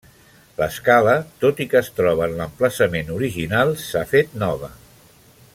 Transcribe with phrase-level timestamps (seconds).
[0.59, 1.13] L'escala,
[1.43, 4.73] tot i que es troba en l'emplaçament original, s'ha fet nova.